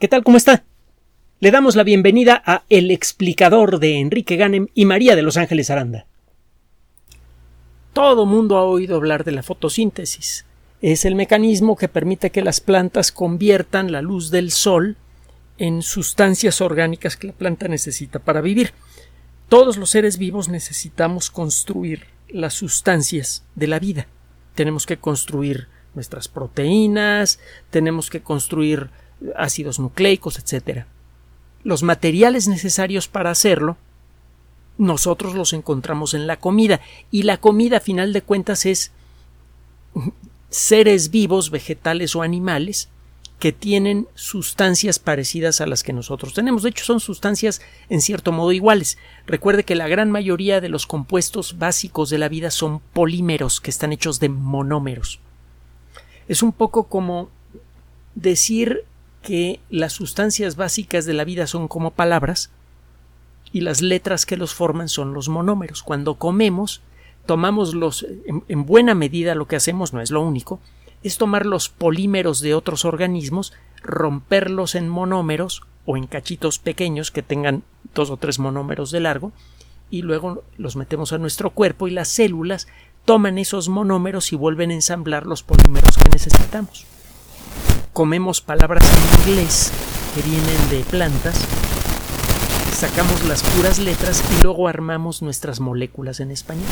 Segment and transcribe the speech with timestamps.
[0.00, 0.24] ¿Qué tal?
[0.24, 0.64] ¿Cómo está?
[1.38, 5.70] Le damos la bienvenida a El explicador de Enrique Ganem y María de Los Ángeles
[5.70, 6.06] Aranda.
[7.92, 10.46] Todo mundo ha oído hablar de la fotosíntesis.
[10.82, 14.96] Es el mecanismo que permite que las plantas conviertan la luz del sol
[15.58, 18.72] en sustancias orgánicas que la planta necesita para vivir.
[19.48, 24.08] Todos los seres vivos necesitamos construir las sustancias de la vida.
[24.56, 27.38] Tenemos que construir nuestras proteínas,
[27.70, 28.90] tenemos que construir
[29.36, 30.84] ácidos nucleicos, etc.
[31.62, 33.76] Los materiales necesarios para hacerlo
[34.76, 38.92] nosotros los encontramos en la comida y la comida a final de cuentas es
[40.50, 42.88] seres vivos, vegetales o animales
[43.38, 46.62] que tienen sustancias parecidas a las que nosotros tenemos.
[46.62, 48.96] De hecho, son sustancias en cierto modo iguales.
[49.26, 53.70] Recuerde que la gran mayoría de los compuestos básicos de la vida son polímeros que
[53.70, 55.20] están hechos de monómeros.
[56.26, 57.28] Es un poco como
[58.14, 58.84] decir
[59.24, 62.50] que las sustancias básicas de la vida son como palabras
[63.52, 65.82] y las letras que los forman son los monómeros.
[65.82, 66.82] Cuando comemos,
[67.24, 68.06] tomamos los
[68.48, 70.60] en, buena medida lo que hacemos no es lo único,
[71.02, 77.22] es tomar los polímeros de otros organismos, romperlos en monómeros o en cachitos pequeños que
[77.22, 77.62] tengan
[77.94, 79.32] dos o tres monómeros de largo
[79.90, 82.68] y luego los metemos a nuestro cuerpo y las células
[83.06, 86.86] toman esos monómeros y vuelven a ensamblar los polímeros que necesitamos
[87.94, 89.70] comemos palabras en inglés
[90.14, 91.46] que vienen de plantas,
[92.72, 96.66] sacamos las puras letras y luego armamos nuestras moléculas en español.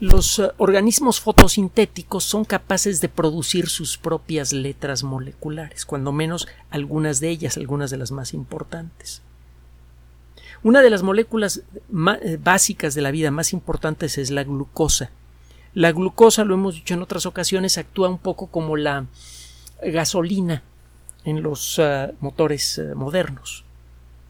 [0.00, 7.20] Los eh, organismos fotosintéticos son capaces de producir sus propias letras moleculares, cuando menos algunas
[7.20, 9.22] de ellas, algunas de las más importantes.
[10.64, 15.12] Una de las moléculas eh, básicas de la vida más importantes es la glucosa,
[15.74, 19.06] la glucosa, lo hemos dicho en otras ocasiones, actúa un poco como la
[19.82, 20.62] gasolina
[21.24, 23.64] en los eh, motores eh, modernos.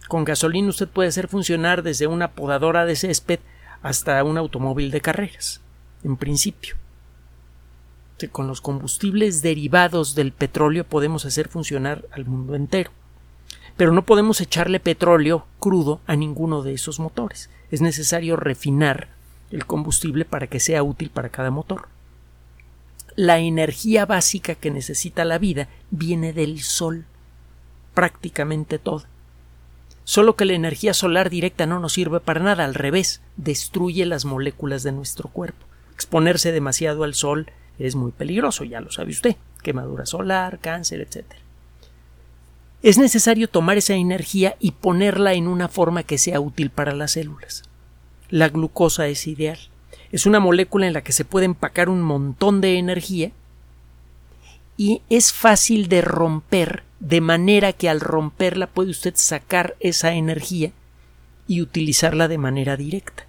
[0.09, 3.41] Con gasolina usted puede hacer funcionar desde una podadora de césped
[3.83, 5.61] hasta un automóvil de carreras,
[6.05, 6.77] en principio.
[8.31, 12.93] Con los combustibles derivados del petróleo podemos hacer funcionar al mundo entero.
[13.77, 17.51] Pero no podemos echarle petróleo crudo a ninguno de esos motores.
[17.73, 19.09] Es necesario refinar
[19.53, 21.89] el combustible para que sea útil para cada motor.
[23.15, 27.05] La energía básica que necesita la vida viene del Sol,
[27.95, 29.07] prácticamente toda.
[30.05, 34.25] Solo que la energía solar directa no nos sirve para nada, al revés, destruye las
[34.25, 35.67] moléculas de nuestro cuerpo.
[35.95, 41.27] Exponerse demasiado al Sol es muy peligroso, ya lo sabe usted, quemadura solar, cáncer, etc.
[42.83, 47.13] Es necesario tomar esa energía y ponerla en una forma que sea útil para las
[47.13, 47.65] células
[48.33, 49.59] la glucosa es ideal.
[50.11, 53.31] Es una molécula en la que se puede empacar un montón de energía
[54.79, 60.73] y es fácil de romper de manera que al romperla puede usted sacar esa energía
[61.47, 63.27] y utilizarla de manera directa.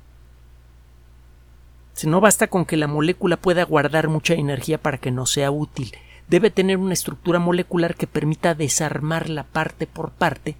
[1.91, 5.51] Si no basta con que la molécula pueda guardar mucha energía para que no sea
[5.51, 5.91] útil,
[6.29, 10.55] debe tener una estructura molecular que permita desarmarla parte por parte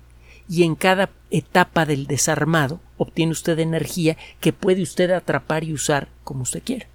[0.53, 6.09] y en cada etapa del desarmado obtiene usted energía que puede usted atrapar y usar
[6.23, 6.85] como usted quiera.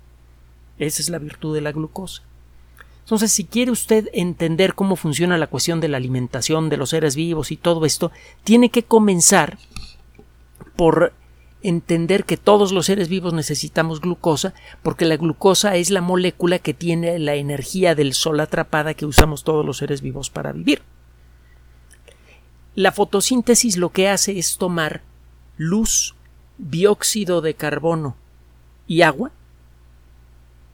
[0.78, 2.22] Esa es la virtud de la glucosa.
[3.00, 7.16] Entonces, si quiere usted entender cómo funciona la cuestión de la alimentación de los seres
[7.16, 8.12] vivos y todo esto,
[8.44, 9.58] tiene que comenzar
[10.76, 11.12] por
[11.60, 14.54] entender que todos los seres vivos necesitamos glucosa,
[14.84, 19.42] porque la glucosa es la molécula que tiene la energía del sol atrapada que usamos
[19.42, 20.80] todos los seres vivos para vivir.
[22.78, 25.02] La fotosíntesis lo que hace es tomar
[25.56, 26.14] luz,
[26.58, 28.14] dióxido de carbono
[28.86, 29.32] y agua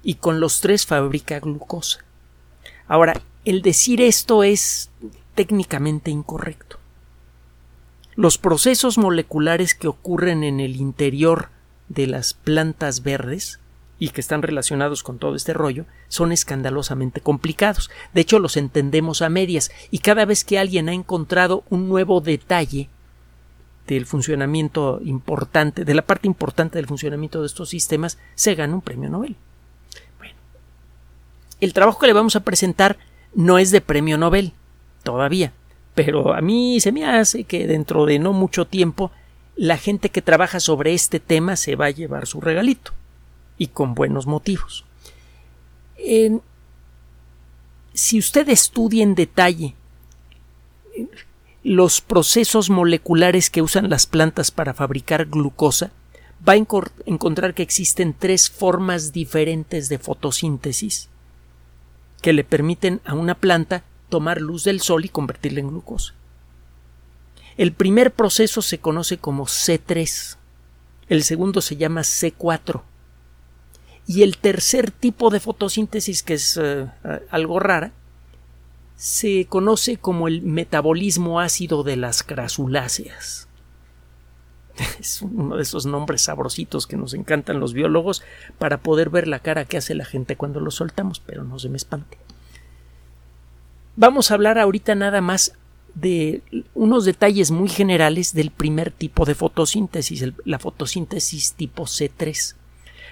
[0.03, 2.05] y con los tres fabrica glucosa.
[2.89, 4.91] Ahora, el decir esto es
[5.35, 6.79] técnicamente incorrecto.
[8.17, 11.49] Los procesos moleculares que ocurren en el interior
[11.89, 13.61] de las plantas verdes
[14.05, 17.91] y que están relacionados con todo este rollo son escandalosamente complicados.
[18.13, 22.21] De hecho, los entendemos a medias y cada vez que alguien ha encontrado un nuevo
[22.21, 22.91] detalle
[23.87, 28.83] del funcionamiento importante, de la parte importante del funcionamiento de estos sistemas, se gana un
[28.83, 29.37] premio Nobel.
[30.19, 30.35] Bueno,
[31.63, 32.99] el trabajo que le vamos a presentar
[33.35, 34.53] no es de premio Nobel,
[35.03, 35.55] todavía,
[35.95, 39.13] pero a mí se me hace que dentro de no mucho tiempo
[39.57, 42.93] la gente que trabaja sobre este tema se va a llevar su regalito
[43.59, 44.85] y con buenos motivos.
[47.95, 49.75] si usted estudia en detalle
[51.63, 55.93] los procesos moleculares que usan las plantas para fabricar glucosa,
[56.47, 56.57] va a
[57.07, 61.09] encontrar que existen tres formas diferentes de fotosíntesis
[62.21, 66.15] que le permiten a una planta tomar luz del sol y convertirla en glucosa.
[67.57, 70.37] El primer proceso se conoce como C3,
[71.09, 72.83] el segundo se llama C4
[74.07, 76.87] y el tercer tipo de fotosíntesis, que es eh,
[77.31, 77.93] algo rara,
[78.97, 83.49] se conoce como el metabolismo ácido de las crasuláceas.
[85.01, 88.23] Es uno de esos nombres sabrositos que nos encantan los biólogos
[88.59, 91.69] para poder ver la cara que hace la gente cuando lo soltamos, pero no se
[91.69, 92.19] me espante.
[93.97, 95.53] Vamos a hablar ahorita nada más
[95.95, 96.43] de
[96.75, 102.57] unos detalles muy generales del primer tipo de fotosíntesis, la fotosíntesis tipo C3.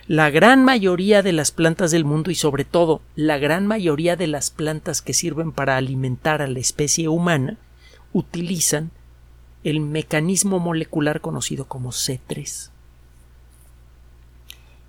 [0.09, 4.27] La gran mayoría de las plantas del mundo y sobre todo la gran mayoría de
[4.27, 7.57] las plantas que sirven para alimentar a la especie humana
[8.13, 8.91] utilizan
[9.63, 12.71] el mecanismo molecular conocido como C3.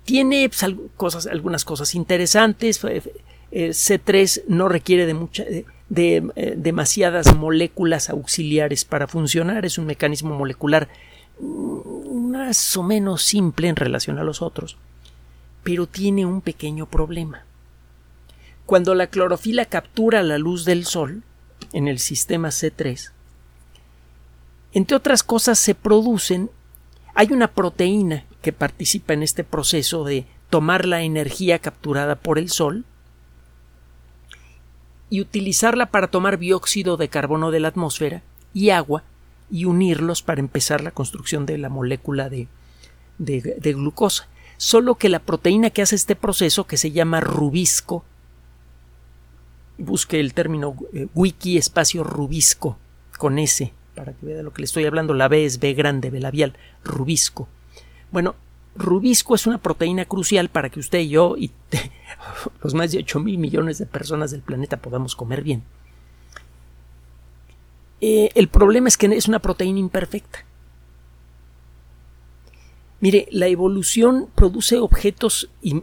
[0.04, 2.80] Tiene pues, cosas, algunas cosas interesantes.
[2.84, 5.44] Eh, C3 no requiere de, mucha,
[5.88, 9.64] de eh, demasiadas moléculas auxiliares para funcionar.
[9.64, 10.88] Es un mecanismo molecular
[11.38, 14.76] mm, más o menos simple en relación a los otros
[15.64, 17.42] pero tiene un pequeño problema.
[18.66, 21.22] Cuando la clorofila captura la luz del sol
[21.72, 23.10] en el sistema C3,
[24.74, 26.50] entre otras cosas se producen,
[27.14, 32.50] hay una proteína que participa en este proceso de tomar la energía capturada por el
[32.50, 32.84] sol
[35.10, 38.22] y utilizarla para tomar dióxido de carbono de la atmósfera
[38.52, 39.02] y agua
[39.50, 42.48] y unirlos para empezar la construcción de la molécula de,
[43.18, 48.04] de, de glucosa solo que la proteína que hace este proceso, que se llama rubisco,
[49.78, 52.78] busque el término eh, wiki espacio rubisco
[53.18, 55.74] con S, para que vea de lo que le estoy hablando, la B es B
[55.74, 57.48] grande, B labial, rubisco.
[58.10, 58.34] Bueno,
[58.76, 61.50] rubisco es una proteína crucial para que usted y yo y
[62.62, 65.62] los más de 8 mil millones de personas del planeta podamos comer bien.
[68.00, 70.44] Eh, el problema es que es una proteína imperfecta.
[73.00, 75.82] Mire, la evolución produce objetos y,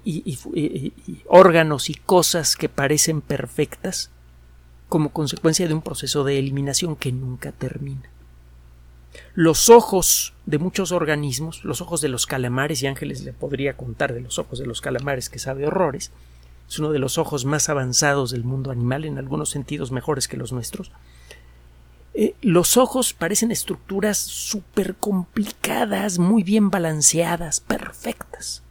[1.27, 4.09] órganos y cosas que parecen perfectas
[4.89, 8.09] como consecuencia de un proceso de eliminación que nunca termina.
[9.35, 14.13] Los ojos de muchos organismos, los ojos de los calamares, y Ángeles le podría contar
[14.13, 16.11] de los ojos de los calamares que sabe horrores,
[16.67, 20.37] es uno de los ojos más avanzados del mundo animal, en algunos sentidos mejores que
[20.37, 20.91] los nuestros,
[22.13, 28.63] eh, los ojos parecen estructuras súper complicadas, muy bien balanceadas, perfectas.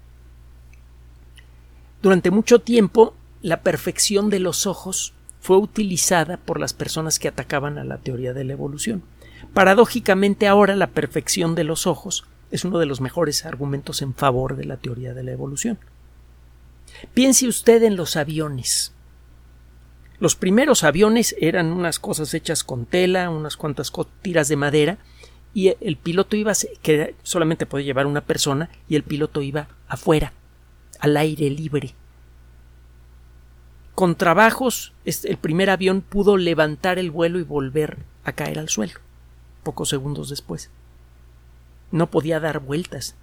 [2.02, 7.78] Durante mucho tiempo, la perfección de los ojos fue utilizada por las personas que atacaban
[7.78, 9.02] a la teoría de la evolución.
[9.54, 14.56] Paradójicamente ahora la perfección de los ojos es uno de los mejores argumentos en favor
[14.56, 15.78] de la teoría de la evolución.
[17.14, 18.92] Piense usted en los aviones.
[20.20, 23.90] Los primeros aviones eran unas cosas hechas con tela, unas cuantas
[24.20, 24.99] tiras de madera,
[25.55, 26.52] y el piloto iba,
[26.82, 30.34] que solamente podía llevar una persona, y el piloto iba afuera,
[31.00, 31.94] al aire libre.
[33.94, 39.00] Con trabajos, el primer avión pudo levantar el vuelo y volver a caer al suelo,
[39.62, 40.70] pocos segundos después.
[41.93, 43.16] No podía dar vueltas,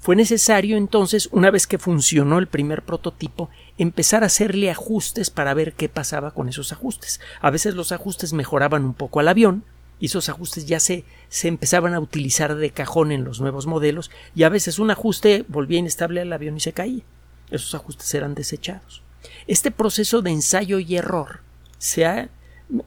[0.00, 5.52] fue necesario entonces, una vez que funcionó el primer prototipo, empezar a hacerle ajustes para
[5.52, 7.20] ver qué pasaba con esos ajustes.
[7.42, 9.62] A veces los ajustes mejoraban un poco al avión,
[9.98, 14.10] y esos ajustes ya se, se empezaban a utilizar de cajón en los nuevos modelos,
[14.34, 17.02] y a veces un ajuste volvía inestable al avión y se caía.
[17.50, 19.02] Esos ajustes eran desechados.
[19.46, 21.40] Este proceso de ensayo y error
[21.76, 22.30] se ha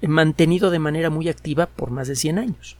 [0.01, 2.77] mantenido de manera muy activa por más de 100 años.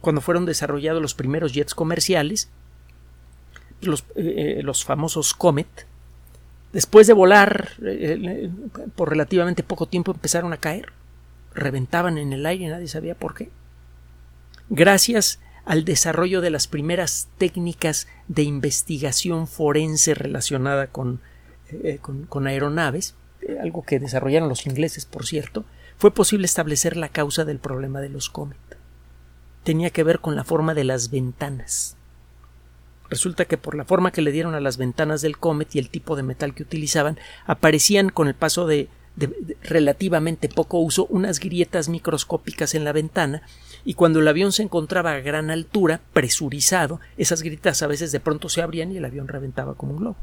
[0.00, 2.50] Cuando fueron desarrollados los primeros jets comerciales,
[3.86, 5.86] los, eh, eh, los famosos Comet,
[6.72, 8.50] después de volar eh,
[8.96, 10.92] por relativamente poco tiempo empezaron a caer,
[11.54, 13.50] reventaban en el aire, nadie sabía por qué.
[14.70, 21.20] Gracias al desarrollo de las primeras técnicas de investigación forense relacionada con,
[22.00, 23.14] con, con aeronaves,
[23.60, 25.64] algo que desarrollaron los ingleses, por cierto,
[25.98, 28.58] fue posible establecer la causa del problema de los Comet.
[29.62, 31.96] Tenía que ver con la forma de las ventanas.
[33.12, 35.90] Resulta que por la forma que le dieron a las ventanas del Comet y el
[35.90, 38.88] tipo de metal que utilizaban, aparecían con el paso de,
[39.64, 43.42] relativamente poco uso unas grietas microscópicas en la ventana
[43.84, 48.20] y cuando el avión se encontraba a gran altura, presurizado, esas grietas a veces de
[48.20, 50.16] pronto se abrían y el avión reventaba como un globo.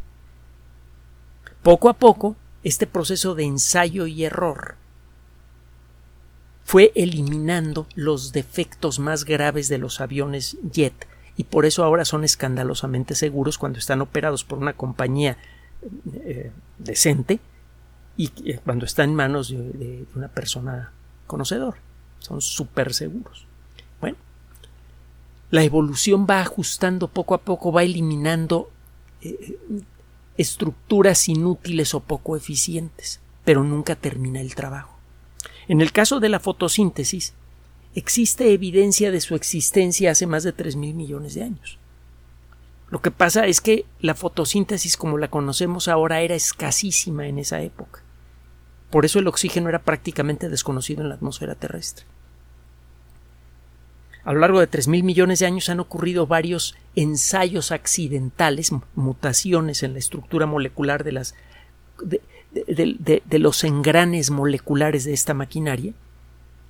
[1.61, 4.77] Poco a poco, este proceso de ensayo y error
[6.63, 11.07] fue eliminando los defectos más graves de los aviones jet
[11.39, 15.37] y por eso ahora son escandalosamente seguros cuando están operados por una compañía
[16.13, 17.39] eh, decente
[18.17, 20.91] y eh, cuando está en manos de, una persona
[21.27, 21.77] conocedora.
[22.19, 23.45] Son súper seguros.
[24.01, 24.17] Bueno,
[25.49, 28.69] la evolución va ajustando poco a poco, va eliminando
[29.21, 29.57] eh,
[30.35, 34.97] estructuras inútiles o poco eficientes, pero nunca termina el trabajo.
[35.69, 37.33] En el caso de la fotosíntesis,
[37.99, 41.77] existe evidencia de su existencia hace más de 3 mil millones de años.
[42.89, 47.61] Lo que pasa es que la fotosíntesis como la conocemos ahora era escasísima en esa
[47.61, 48.01] época.
[48.89, 52.05] Por eso el oxígeno era prácticamente desconocido en la atmósfera terrestre.
[54.23, 59.93] A lo largo de 3.000 millones de años han ocurrido varios ensayos accidentales, mutaciones en
[59.93, 61.11] la estructura molecular de,
[63.39, 65.93] los engranes moleculares de esta maquinaria,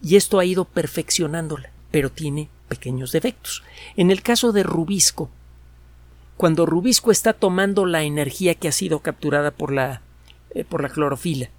[0.02, 3.64] y esto ha ido perfeccionándola, pero tiene pequeños defectos.
[3.96, 5.30] En el caso de Rubisco,
[6.38, 10.02] cuando Rubisco está tomando la energía que ha sido capturada por la,
[10.52, 11.50] eh, por la clorofila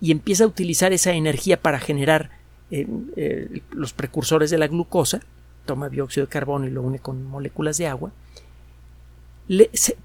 [0.00, 2.30] y empieza a utilizar esa energía para generar
[2.70, 5.20] eh, eh, los precursores de la glucosa,
[5.66, 8.12] toma dióxido de carbono y lo une con moléculas de agua,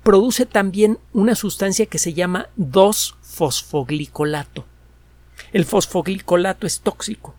[0.03, 4.65] produce también una sustancia que se llama 2-fosfoglicolato.
[5.51, 7.34] El fosfoglicolato es tóxico.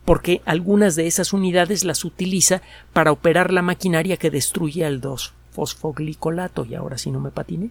[0.06, 2.62] porque algunas de esas unidades las utiliza
[2.94, 7.70] para operar la maquinaria que destruye al 2-fosfoglicolato y ahora sí no me patiné.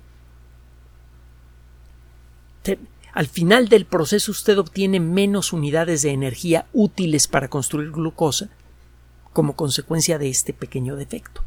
[3.12, 8.48] Al final del proceso usted obtiene menos unidades de energía útiles para construir glucosa
[9.32, 11.42] como consecuencia de este pequeño defecto.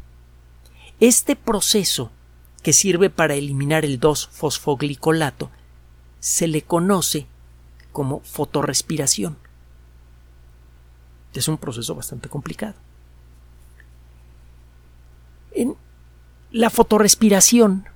[1.00, 2.10] Este proceso
[2.62, 5.50] que sirve para eliminar el 2-fosfoglicolato
[6.20, 7.26] se le conoce
[7.92, 9.36] como fotorrespiración.
[11.34, 12.74] Es un proceso bastante complicado.
[15.52, 15.76] En
[16.50, 17.86] la fotorrespiración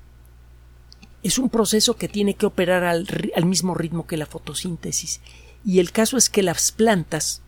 [1.22, 3.06] es un proceso que tiene que operar al,
[3.44, 5.20] mismo ritmo que la fotosíntesis.
[5.64, 7.42] Y el caso es que las plantas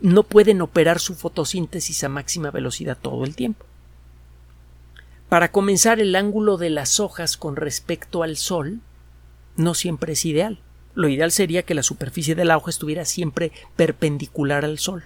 [0.00, 3.66] no pueden operar su fotosíntesis a máxima velocidad todo el tiempo.
[5.28, 8.80] Para comenzar, el ángulo de las hojas con respecto al sol
[9.56, 10.60] no siempre es ideal.
[10.94, 15.04] Lo ideal sería que la superficie de la hoja estuviera siempre perpendicular al sol.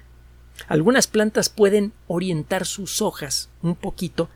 [0.68, 4.28] Algunas plantas pueden orientar sus hojas un poquito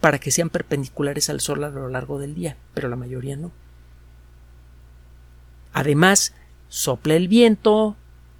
[0.00, 3.52] para que sean perpendiculares al sol a lo largo del día, pero la mayoría no.
[5.72, 6.34] Además,
[6.68, 7.96] sopla el viento,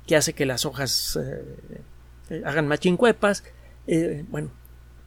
[0.07, 3.45] que hace que las hojas eh, hagan machincuepas,
[3.87, 4.51] eh, bueno,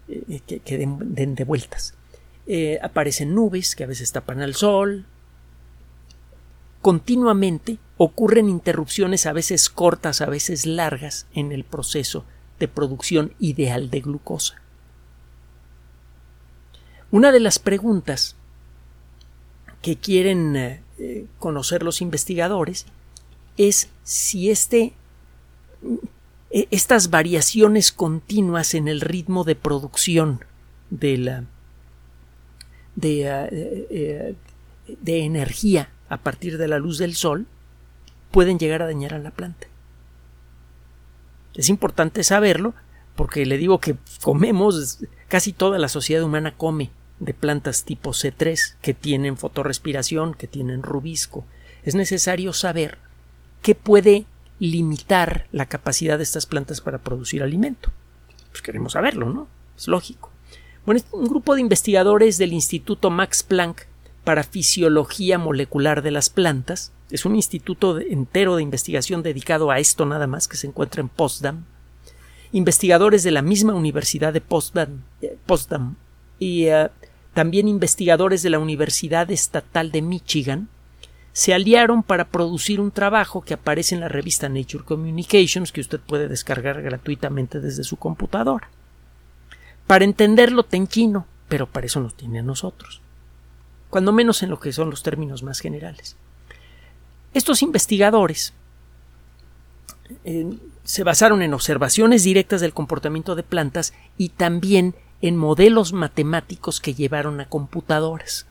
[0.08, 1.94] eh, que, den, de vueltas.
[2.82, 5.06] aparecen nubes que a veces tapan al sol,
[6.86, 12.26] continuamente ocurren interrupciones a veces cortas, a veces largas en el proceso
[12.60, 14.62] de producción ideal de glucosa.
[17.10, 18.36] Una de las preguntas
[19.82, 22.86] que quieren eh, eh, conocer los investigadores
[23.58, 24.94] es si este,
[26.52, 30.46] e, estas variaciones continuas en el ritmo de producción
[30.92, 31.44] de la
[32.96, 34.36] de, eh,
[35.02, 37.48] de energía a partir de la luz del sol
[38.32, 39.68] pueden llegar a dañar a la planta.
[41.54, 42.74] Es importante saberlo
[43.16, 48.76] porque le digo que comemos, casi toda la sociedad humana come de plantas tipo C3
[48.82, 51.46] que tienen fotorrespiración, que tienen rubisco.
[51.84, 52.98] Es necesario saber
[53.62, 54.26] qué puede
[54.60, 57.92] limitar la capacidad de estas plantas para producir alimento.
[58.52, 59.48] Pues queremos saberlo, ¿no?
[59.78, 60.32] Es lógico.
[60.86, 63.88] Bueno, un grupo de investigadores del Instituto Max Planck
[64.26, 66.92] para Fisiología Molecular de las Plantas.
[67.10, 71.08] Es un instituto entero de investigación dedicado a esto nada más que se encuentra en
[71.08, 71.64] Potsdam.
[72.52, 75.38] Investigadores de la misma Universidad de Potsdam, eh,
[76.40, 76.90] y eh,
[77.34, 80.68] también investigadores de la Universidad Estatal de Michigan
[81.32, 86.00] se aliaron para producir un trabajo que aparece en la revista Nature Communications que usted
[86.00, 88.70] puede descargar gratuitamente desde su computadora.
[89.86, 93.02] Para entenderlo ten chino, pero para eso nos tiene a nosotros.
[93.96, 96.18] Cuando menos en lo que son los términos más generales.
[97.34, 98.52] Estos investigadores
[100.26, 106.82] eh, se basaron en observaciones directas del comportamiento de plantas y también en modelos matemáticos
[106.82, 108.48] que llevaron a computadoras.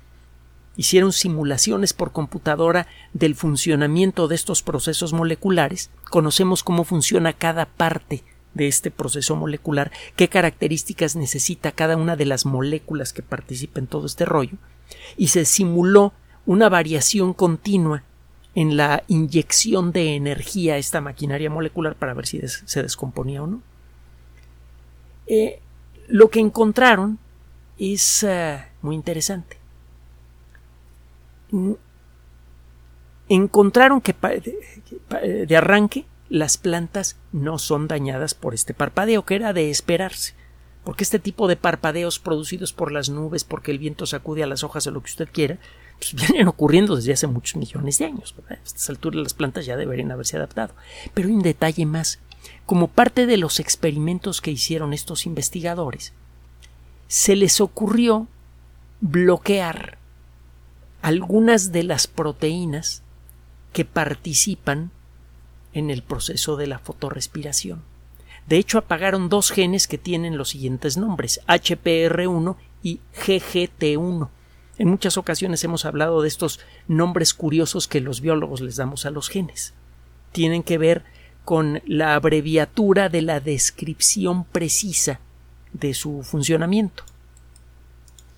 [0.78, 5.90] Hicieron simulaciones por computadora del funcionamiento de estos procesos moleculares.
[6.08, 8.24] Conocemos cómo funciona cada parte
[8.54, 13.88] de este proceso molecular, qué características necesita cada una de las moléculas que participan en
[13.88, 14.56] todo este rollo,
[15.16, 16.12] y se simuló
[16.46, 18.02] una variación continua
[18.54, 23.46] en la inyección de energía a esta maquinaria molecular para ver si se descomponía o
[23.46, 23.62] no.
[25.26, 25.60] Eh,
[26.08, 27.18] lo que encontraron
[27.78, 29.58] es eh, muy interesante.
[33.28, 34.14] Encontraron que
[35.46, 40.34] de arranque las plantas no son dañadas por este parpadeo, que era de esperarse.
[40.84, 44.64] Porque este tipo de parpadeos producidos por las nubes, porque el viento sacude a las
[44.64, 45.58] hojas o lo que usted quiera,
[45.98, 48.34] pues vienen ocurriendo desde hace muchos millones de años.
[48.48, 50.74] A estas alturas las plantas ya deberían haberse adaptado.
[51.14, 52.20] Pero hay un detalle más.
[52.66, 56.12] Como parte de los experimentos que hicieron estos investigadores,
[57.08, 58.28] se les ocurrió
[59.00, 59.98] bloquear
[61.00, 63.02] algunas de las proteínas
[63.72, 64.90] que participan
[65.74, 67.82] en el proceso de la fotorrespiración.
[68.46, 74.28] De hecho, apagaron dos genes que tienen los siguientes nombres, HPR1 y GGT1.
[74.76, 79.10] En muchas ocasiones hemos hablado de estos nombres curiosos que los biólogos les damos a
[79.10, 79.72] los genes.
[80.32, 81.04] Tienen que ver
[81.44, 85.20] con la abreviatura de la descripción precisa
[85.72, 87.04] de su funcionamiento.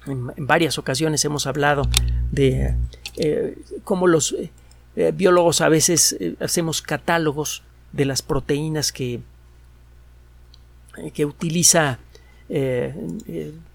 [0.06, 1.82] En, varias ocasiones hemos hablado
[2.30, 2.76] de
[3.16, 4.50] eh, cómo los eh,
[4.94, 9.20] eh, biólogos a veces hacemos catálogos de las proteínas que,
[11.12, 11.98] que utiliza,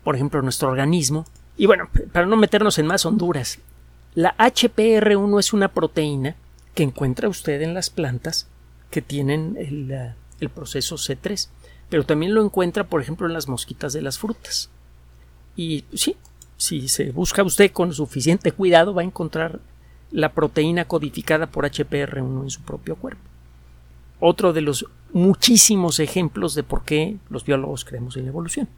[0.03, 1.25] por ejemplo, nuestro organismo.
[1.57, 3.59] Y bueno, para no meternos en más honduras,
[4.15, 6.35] la HPR1 es una proteína
[6.73, 8.47] que encuentra usted en las plantas
[8.89, 11.49] que tienen el, el proceso C3
[11.91, 14.69] pero también lo encuentra, por ejemplo, en las mosquitas de las frutas.
[15.57, 16.15] Y sí,
[16.55, 19.59] si se busca usted con suficiente cuidado, va a encontrar
[20.09, 23.21] la proteína codificada por HPR1 en su propio cuerpo.
[24.21, 28.69] Otro de los muchísimos ejemplos de por qué los biólogos creemos en la evolución.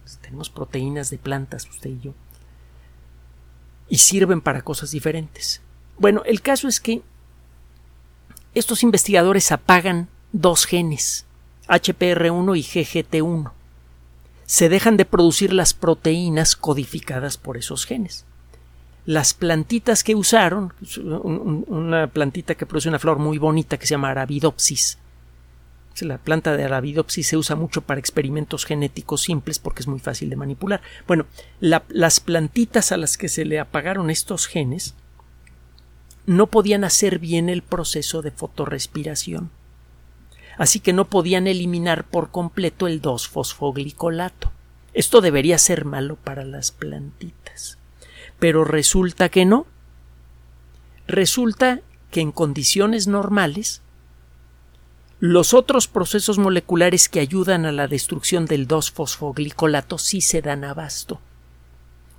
[0.00, 2.14] Pues tenemos proteínas de plantas, usted y yo.
[3.88, 5.60] Y sirven para cosas diferentes.
[5.98, 7.02] Bueno, el caso es que
[8.54, 11.26] estos investigadores apagan dos genes
[11.68, 13.52] HPR1 y GGT1.
[14.46, 18.24] Se dejan de producir las proteínas codificadas por esos genes.
[19.10, 20.72] Las plantitas que usaron,
[21.66, 24.98] una plantita que produce una flor muy bonita que se llama Arabidopsis.
[26.02, 30.30] La planta de Arabidopsis se usa mucho para experimentos genéticos simples porque es muy fácil
[30.30, 30.80] de manipular.
[31.08, 31.26] Bueno,
[31.58, 34.94] las plantitas a las que se le apagaron estos genes
[36.26, 39.50] no podían hacer bien el proceso de fotorrespiración
[40.56, 44.50] así que no podían eliminar por completo el 2-fosfoglicolato.
[44.92, 47.39] Esto debería ser malo para las plantitas.
[48.40, 49.66] Pero resulta que no.
[51.06, 53.82] Resulta que en condiciones normales
[55.20, 61.20] los otros procesos moleculares que ayudan a la destrucción del 2-fosfoglicolato sí se dan abasto.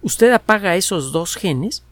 [0.03, 1.83] Usted apaga esos dos genes,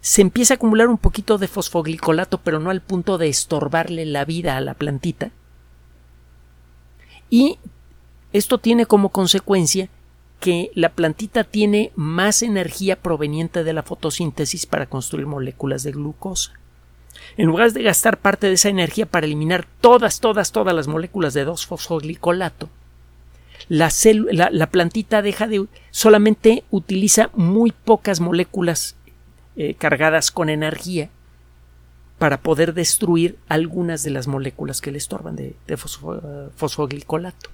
[0.00, 4.24] se empieza a acumular un poquito de fosfoglicolato, pero no al punto de estorbarle la
[4.24, 5.30] vida a la plantita,
[7.28, 7.58] y
[8.32, 9.88] esto tiene como consecuencia
[10.40, 16.52] que la plantita tiene más energía proveniente de la fotosíntesis para construir moléculas de glucosa.
[17.36, 21.34] En lugar de gastar parte de esa energía para eliminar todas, todas, todas las moléculas
[21.34, 22.68] de 2-fosfoglicolato,
[23.68, 23.90] la,
[24.50, 28.96] la, plantita deja de solamente utiliza muy pocas moléculas
[29.56, 31.10] eh, cargadas con energía
[32.18, 35.54] para poder destruir algunas de las moléculas que le estorban de,
[36.56, 37.50] fosfoglicolato.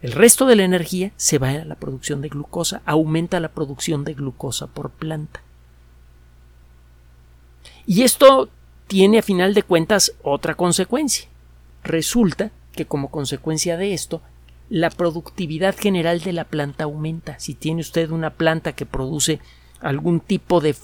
[0.00, 4.04] El resto de la energía se va a la producción de glucosa, aumenta la producción
[4.04, 5.42] de glucosa por planta.
[7.86, 8.48] Y esto
[8.86, 11.28] tiene a final de cuentas otra consecuencia.
[11.82, 14.22] Resulta que como consecuencia de esto,
[14.70, 17.38] la productividad general de la planta aumenta.
[17.40, 19.40] Si tiene usted una planta que produce
[19.80, 20.74] algún tipo de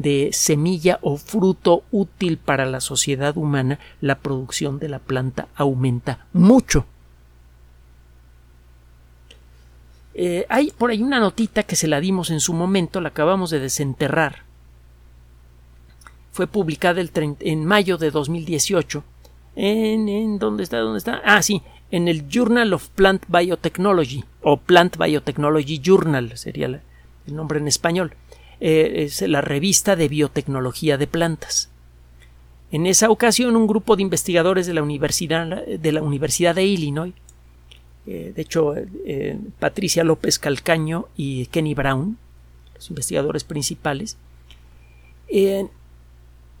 [0.00, 6.26] de semilla o fruto útil para la sociedad humana, la producción de la planta aumenta
[6.32, 6.86] mucho.
[10.22, 13.48] Eh, hay por ahí una notita que se la dimos en su momento, la acabamos
[13.48, 14.42] de desenterrar,
[16.30, 19.02] fue publicada el en mayo de 2018
[19.56, 20.76] en, ¿dónde está?
[20.80, 21.22] ¿Dónde está?
[21.24, 26.82] Ah, sí, en el Journal of Plant Biotechnology o Plant Biotechnology Journal sería el
[27.34, 28.12] nombre en español.
[28.60, 31.70] Eh, es la revista de biotecnología de plantas.
[32.72, 37.14] En esa ocasión, un grupo de investigadores de la Universidad de, la Universidad de Illinois,
[38.06, 42.18] eh, de hecho, eh, Patricia López Calcaño y Kenny Brown,
[42.74, 44.16] los investigadores principales,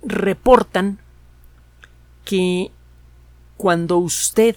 [0.02, 0.98] reportan
[2.24, 2.70] que
[3.56, 4.56] cuando usted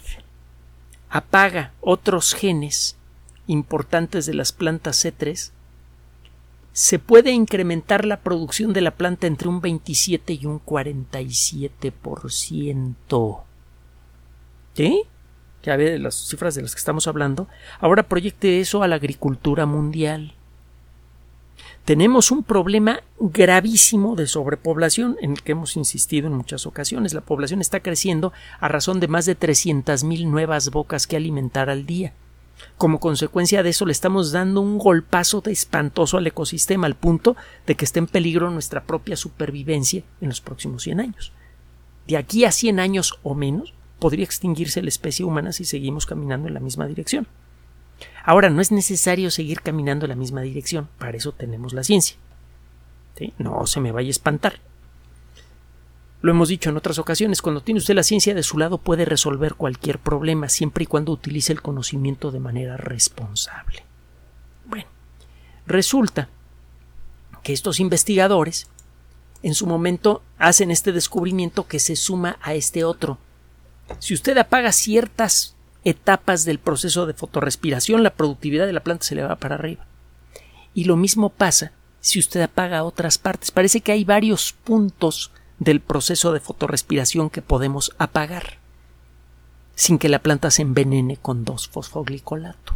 [1.09, 2.95] apaga otros genes
[3.47, 5.51] importantes de las plantas C3,
[6.73, 13.43] se puede incrementar la producción de la planta entre un 27 y un 47%.
[14.73, 15.03] ¿Sí?
[15.63, 17.47] Ya ve las cifras de las que estamos hablando.
[17.79, 20.33] Ahora proyecte eso a la agricultura mundial.
[21.85, 27.13] Tenemos un problema gravísimo de sobrepoblación en el que hemos insistido en muchas ocasiones.
[27.13, 31.85] La población está creciendo a razón de más de 300.000 nuevas bocas que alimentar al
[31.85, 32.13] día.
[32.77, 37.35] Como consecuencia de eso le estamos dando un golpazo de espantoso al ecosistema al punto
[37.67, 41.33] de que esté en peligro nuestra propia supervivencia en los próximos 100 años.
[42.07, 46.49] De aquí a 100 años o menos podría extinguirse la especie humana si seguimos caminando
[46.49, 47.25] en la misma dirección.
[48.25, 52.17] Ahora, no es necesario seguir caminando en la misma dirección, para eso tenemos la ciencia.
[53.37, 54.59] No se me vaya a espantar.
[56.21, 59.05] Lo hemos dicho en otras ocasiones, cuando tiene usted la ciencia de su lado puede
[59.05, 63.85] resolver cualquier problema siempre y cuando utilice el conocimiento de manera responsable.
[64.65, 64.87] Bueno,
[65.65, 66.27] resulta
[67.41, 68.67] que estos investigadores
[69.43, 73.17] en su momento hacen este descubrimiento que se suma a este otro.
[73.99, 79.15] Si usted apaga ciertas etapas del proceso de fotorrespiración, la productividad de la planta se
[79.15, 79.85] le va para arriba.
[80.73, 83.51] Y lo mismo pasa si usted apaga otras partes.
[83.51, 88.57] Parece que hay varios puntos del proceso de fotorrespiración que podemos apagar
[89.75, 92.75] sin que la planta se envenene con 2-fosfoglicolato.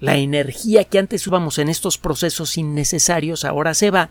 [0.00, 4.10] La energía que antes subamos en estos procesos innecesarios ahora se va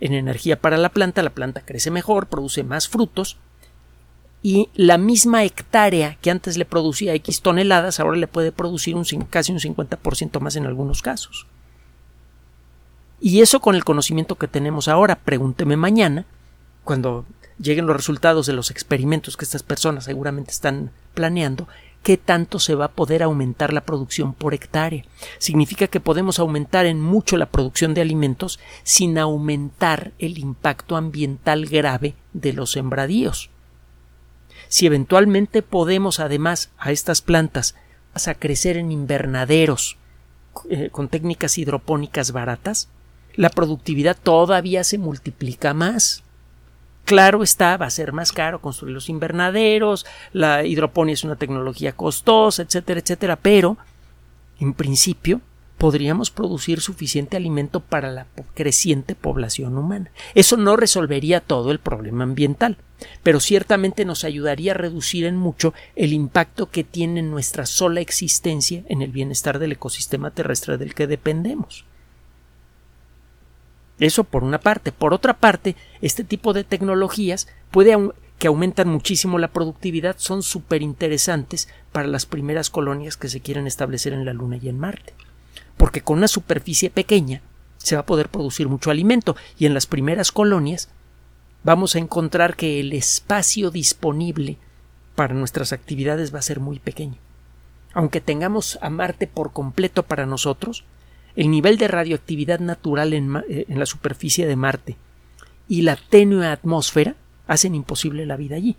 [0.00, 3.38] en energía para la planta, la planta crece mejor, produce más frutos
[4.42, 9.04] y la misma hectárea que antes le producía X toneladas ahora le puede producir un,
[9.28, 11.46] casi un 50% más en algunos casos.
[13.20, 16.24] Y eso con el conocimiento que tenemos ahora, pregúnteme mañana,
[16.84, 17.26] cuando
[17.58, 21.68] lleguen los resultados de los experimentos que estas personas seguramente están planeando,
[22.02, 25.04] qué tanto se va a poder aumentar la producción por hectárea.
[25.38, 31.66] Significa que podemos aumentar en mucho la producción de alimentos sin aumentar el impacto ambiental
[31.66, 33.49] grave de los sembradíos.
[34.70, 37.74] Si eventualmente podemos además a estas plantas
[38.14, 39.98] a crecer en invernaderos
[40.70, 42.88] eh, con técnicas hidropónicas baratas,
[43.34, 46.22] la productividad todavía se multiplica más.
[47.04, 51.90] Claro está, va a ser más caro construir los invernaderos, la hidroponía es una tecnología
[51.90, 53.76] costosa, etcétera, etcétera, pero
[54.60, 55.40] en principio
[55.78, 60.12] podríamos producir suficiente alimento para la creciente población humana.
[60.36, 62.76] Eso no resolvería todo el problema ambiental,
[63.22, 68.82] pero ciertamente nos ayudaría a reducir en mucho el impacto que tiene nuestra sola existencia
[68.88, 71.84] en el bienestar del ecosistema terrestre del que dependemos.
[74.00, 74.92] Eso por una parte.
[74.92, 77.48] Por otra parte, este tipo de tecnologías
[78.38, 83.66] que aumentan muchísimo la productividad son súper interesantes para las primeras colonias que se quieren
[83.66, 85.12] establecer en la Luna y en Marte.
[85.76, 87.42] Porque con una superficie pequeña
[87.76, 90.88] se va a poder producir mucho alimento y en las primeras colonias
[91.62, 94.58] vamos a encontrar que el espacio disponible
[95.14, 97.16] para nuestras actividades va a ser muy pequeño.
[97.92, 100.84] Aunque tengamos a Marte por completo para nosotros,
[101.36, 104.96] el nivel de radioactividad natural eh, en, la superficie de Marte
[105.68, 108.76] y la tenue atmósfera hacen imposible la vida allí.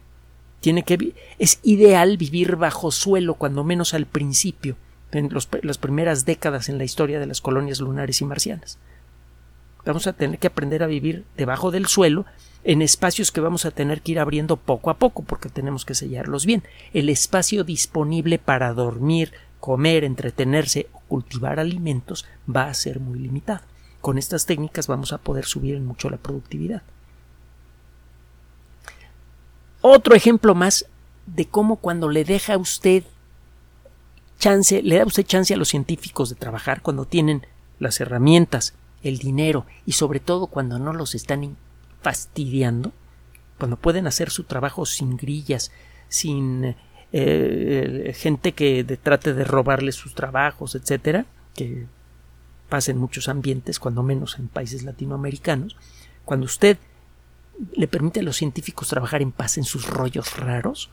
[0.60, 4.78] Tiene que, es ideal vivir bajo suelo, cuando menos al principio,
[5.12, 5.30] en
[5.64, 8.78] las primeras décadas en la historia de las colonias lunares y marcianas.
[9.86, 12.26] Vamos a tener que aprender a vivir debajo del suelo
[12.64, 15.96] en espacios que vamos a tener que ir abriendo poco a poco porque tenemos que
[15.96, 16.64] sellarlos bien.
[16.94, 23.62] El espacio disponible para dormir, comer, entretenerse o cultivar alimentos va a ser muy limitado.
[24.00, 26.84] Con estas técnicas vamos a poder subir en mucho la productividad.
[29.82, 30.86] Otro ejemplo más
[31.26, 33.04] de cómo cuando le deja usted
[34.40, 37.46] chance, le da usted chance a los científicos de trabajar cuando tienen
[37.80, 41.44] las herramientas, el dinero y sobre todo cuando no los están
[42.02, 42.92] fastidiando,
[43.58, 45.72] cuando pueden hacer su trabajo sin grillas,
[46.10, 46.76] sin
[47.14, 51.86] eh, gente que trate de robarle sus trabajos, etcétera, que
[52.70, 55.76] pasa en muchos ambientes, cuando menos en países latinoamericanos,
[56.24, 56.78] Cuando usted
[57.76, 60.90] le permite a los científicos trabajar en paz en sus rollos raros,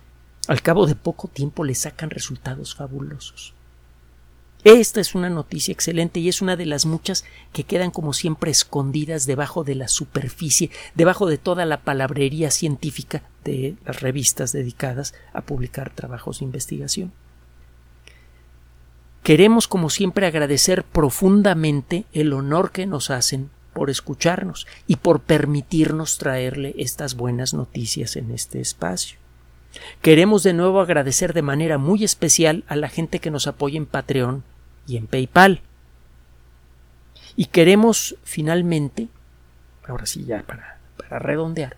[0.49, 3.55] al cabo de poco tiempo le sacan resultados fabulosos.
[4.65, 8.51] Esta es una noticia excelente y es una de las muchas que quedan como siempre
[8.51, 15.15] escondidas debajo de la superficie, debajo de toda la palabrería científica de las revistas dedicadas
[15.33, 17.13] a publicar trabajos de investigación.
[19.23, 26.19] Queremos, como siempre, agradecer profundamente el honor que nos hacen por escucharnos y por permitirnos
[26.19, 29.19] traerle estas buenas noticias en este espacio.
[30.03, 33.87] Queremos de nuevo agradecer de manera muy especial a la gente que nos apoya en
[33.87, 34.45] Patreon
[34.87, 35.61] y en PayPal.
[37.37, 39.09] Y queremos finalmente,
[39.87, 41.77] ahora sí ya para, para redondear,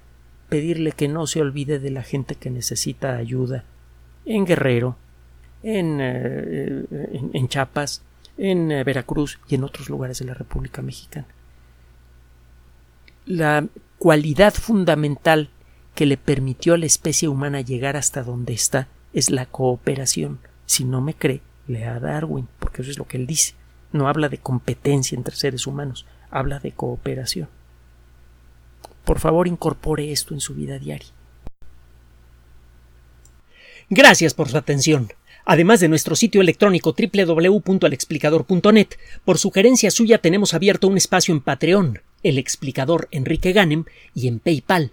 [0.48, 3.64] pedirle que no se olvide de la gente que necesita ayuda
[4.26, 4.96] en Guerrero,
[5.62, 6.84] en, eh,
[7.32, 8.02] en, Chiapas,
[8.38, 11.26] en eh, Veracruz y en otros lugares de la República Mexicana.
[13.26, 13.66] La
[13.98, 15.50] cualidad fundamental
[15.94, 20.38] que le permitió a la especie humana llegar hasta donde está es la cooperación.
[20.66, 23.54] Si no me cree, lea a Darwin, porque eso es lo que él dice.
[23.92, 27.48] No habla de competencia entre seres humanos, habla de cooperación.
[29.04, 31.08] Por favor, incorpore esto en su vida diaria.
[33.88, 35.12] Gracias por su atención.
[35.44, 38.88] Además de nuestro sitio electrónico www.alexplicador.net,
[39.24, 44.38] por sugerencia suya tenemos abierto un espacio en Patreon, el explicador Enrique Ganem, y en
[44.38, 44.92] PayPal,